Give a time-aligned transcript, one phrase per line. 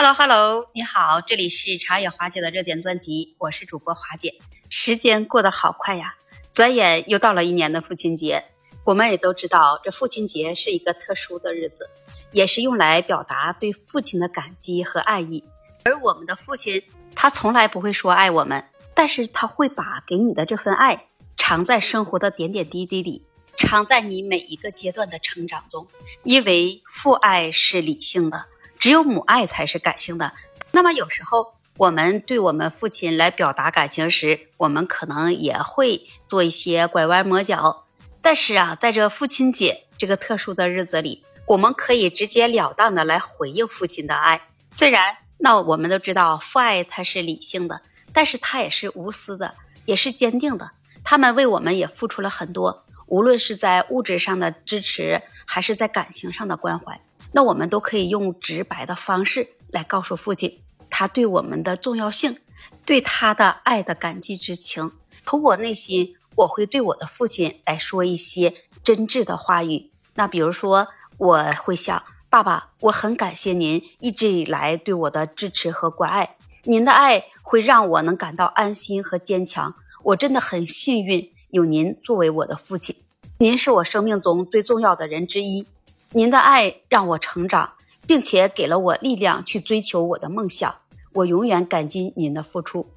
[0.00, 4.32] Hello Hello，你好，这里是茶野华姐的热点专辑，我是主播华姐。
[4.70, 6.14] 时间过得好快呀，
[6.52, 8.44] 转眼又到了一年的父亲节。
[8.84, 11.90] 我们也都知道，这父亲节是一个特殊的日子，
[12.30, 15.42] 也是用来表达对父亲的感激和爱意。
[15.84, 16.80] 而我们的父亲，
[17.16, 23.26] 他从来不会说爱我们，但是他会把给你的这份爱藏在生活的点点滴滴里，
[23.56, 25.88] 藏在你每一个阶段的成长中。
[26.22, 28.46] 因为父爱是理性的。
[28.78, 30.32] 只有母爱才是感性的。
[30.70, 37.84] 那么有时候我们对我们父亲来表达感情时，我们可能也会做一些拐弯抹角。
[38.20, 44.42] 但是啊，在这父亲节这个特殊的日子里，我们可以直截了当的来回应父亲的爱。
[44.74, 47.80] 虽然那我们都知道父爱它是理性的，
[48.12, 50.72] 但是它也是无私的，也是坚定的。
[51.04, 57.00] 他们为我们也付出了很多，无论是在物质上的支持，还是在感情上的关怀。
[57.32, 62.38] 那我们都可以用直白的方式来告诉父亲，他对我们的重要性，
[62.84, 64.92] 对他的爱的感激之情。
[65.26, 69.90] 从我内心，我会对我的父亲来说一些真挚的话语。
[70.14, 79.74] 那比如说，我会想，爸爸，我很感谢您一直以来对我的支持和关爱，您的爱会让我能感到安心和坚强。
[80.02, 82.96] 我真的很幸运有您作为我的父亲，
[83.38, 85.66] 您是我生命中最重要的人之一。
[86.12, 87.74] 您的爱让我成长，
[88.06, 90.74] 并且给了我力量去追求我的梦想。
[91.12, 92.88] 我永远感激您的付出，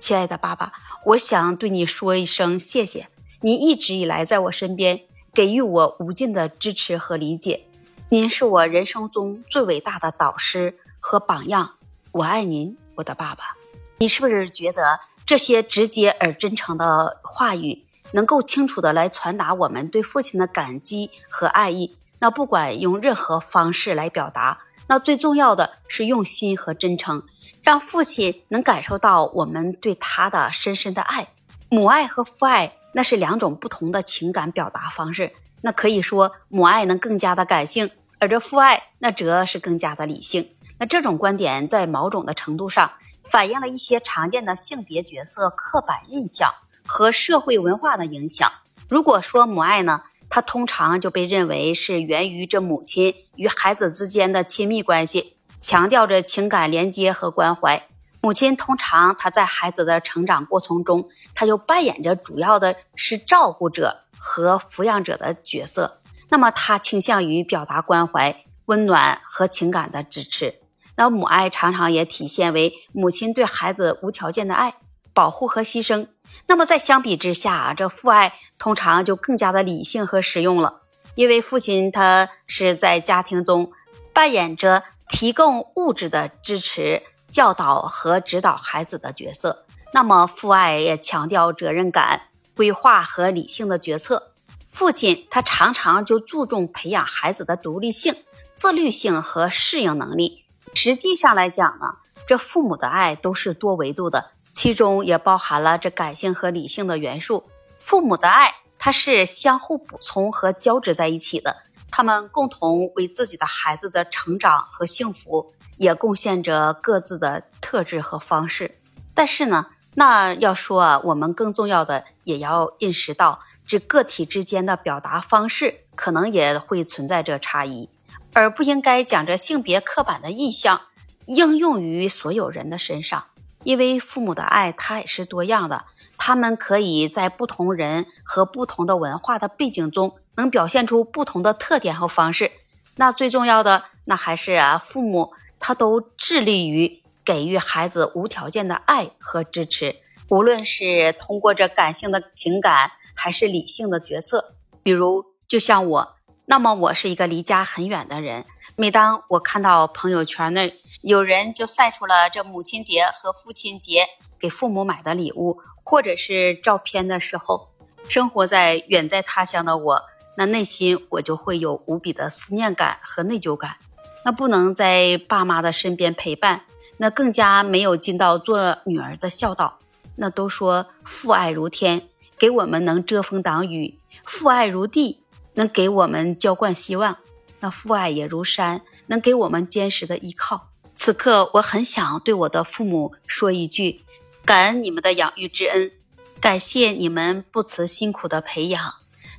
[0.00, 0.72] 亲爱的爸爸，
[1.04, 3.06] 我想对你说一声谢谢。
[3.42, 7.64] 您一直以来在我身边，给予我无尽的支持和理解。
[8.08, 11.74] 您是我人生中最伟大的导师和榜样。
[12.10, 13.56] 我爱您，我的爸爸。
[13.98, 21.94] 你是不是觉得这些直接而真诚的话语，能够清楚的来传达我们对父亲的感激和爱意？
[22.20, 27.22] 那不管用任何方式来表达，那最重要的是用心和真诚，
[27.62, 31.28] 让父亲能感受到我们对他的深深的爱。
[31.68, 35.32] 母爱和父爱那是两种不同的情感表达方式。
[35.60, 40.56] 那可以说母爱能更加的感性，而这父爱那则是更加的理性。
[40.78, 42.92] 那这种观点在某种的程度上
[43.24, 46.54] 反映了一些常见的性别角色刻板印象
[46.86, 48.50] 和社会文化的影响。
[48.88, 50.02] 如果说母爱呢？
[50.30, 57.86] 它通常就被认为是源于这母亲与孩子之间的亲密关系，强调着情感连接和关怀。
[58.20, 66.00] 母亲通常她在孩子的成长过程中，她就扮演着主要的是照顾者和抚养者的角色。
[66.28, 70.56] 那么她倾向于表达关怀、温暖和情感的支持。
[70.96, 74.74] 那母爱常常也体现为母亲对孩子无条件的爱。
[75.14, 76.06] 保护和牺牲，
[76.46, 80.82] 那么在相比之下啊，这父爱通常就更加的理性和实用了，
[81.14, 83.72] 因为父亲他是在家庭中
[84.12, 89.66] 扮演着提供物质的支持、教导和指导孩子的角色。
[89.92, 92.22] 那么父爱也强调责任感、
[92.54, 94.32] 规划和理性的决策。
[94.70, 98.14] 父亲他常常就注重培养孩子的独立性、
[98.54, 100.44] 自律性和适应能力。
[100.74, 104.30] 实际上来讲呢，这父母的爱都是多维度的。
[104.52, 107.48] 其中也包含了这感性和理性的元素。
[107.78, 111.56] 父母的爱，它是相互补充和交织在一起的。
[111.90, 118.78] 他们共同为自己的孩子的成长和幸福，也贡献着各自的特质和方式。
[119.14, 127.88] 但是呢，那要说啊，我们更重要的也要认识到，这个体之间的表达方式可能也会存在着差异，
[128.34, 130.82] 而不应该将这性别刻板的印象
[131.26, 133.24] 应用于所有人的身上。
[133.64, 135.84] 因为父母的爱，它也是多样的，
[136.16, 142.52] 他们可以在不同人和不同的文化的背景中，能表现出不同的特点和方式。
[142.96, 149.96] 那最重要的，那还是啊，父母他都致力于给予孩子无条件的爱和支持，
[150.28, 154.54] 无论是通过这感性的情感，还是理性的决策。
[154.82, 156.16] 比如，就像我，
[156.46, 158.44] 那么我是一个离家很远的人。
[158.76, 160.74] 每当我看到朋友圈内
[161.08, 164.06] 有人就晒出了这母亲节和父亲节
[164.38, 167.70] 给父母买的礼物，或者是照片的时候，
[168.10, 170.02] 生活在远在他乡的我，
[170.36, 173.78] 那内心我就会有无比的思念感和内疚感。
[174.22, 176.66] 那不能在爸妈的身边陪伴，
[176.98, 179.78] 那更加没有尽到做女儿的孝道。
[180.16, 182.06] 那都说父爱如天，
[182.38, 185.22] 给我们能遮风挡雨；父爱如地，
[185.54, 187.16] 能给我们浇灌希望。
[187.60, 190.68] 那父爱也如山，能给我们坚实的依靠。
[191.00, 194.02] 此刻，我很想对我的父母说一句：
[194.44, 195.92] 感恩你们的养育之恩，
[196.40, 198.82] 感谢你们不辞辛苦的培养。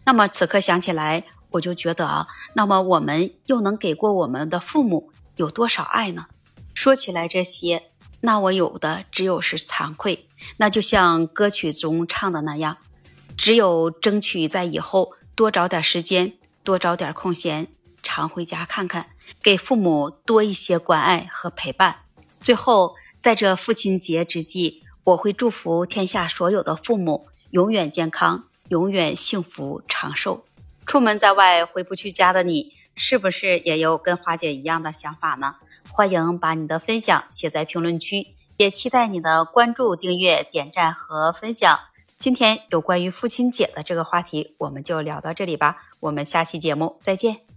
[0.06, 6.28] 那么，此刻想起来，我就觉得啊，那么我们又能给过我们的父母有多少爱呢？
[6.74, 7.92] 说起来这些，
[8.22, 10.30] 那我有的只有是惭愧。
[10.56, 12.78] 那就像歌曲中唱的那样，
[13.36, 17.68] 只有争取在以后多找点时间，多找点空闲，
[18.02, 19.10] 常回家看看，
[19.42, 22.00] 给父母多一些关爱和陪伴。
[22.42, 30.46] 最后，在这父亲节之际，我会祝福天下所有的父母永远健康，永远幸福长寿。
[30.86, 35.56] 出门在外回不去家的你，是不是也有跟花姐一样的想法呢？
[35.90, 38.28] 欢迎把你的分享写在评论区，
[38.58, 41.80] 也期待你的关注、订阅、点赞和分享。
[42.18, 45.78] 今天有关于父亲节的这个话题，我们就聊到这里吧。
[46.00, 47.49] 我们下期节目再见。